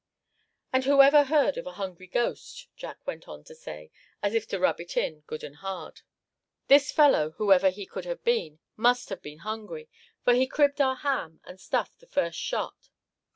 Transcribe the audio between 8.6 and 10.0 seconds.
must have been hungry;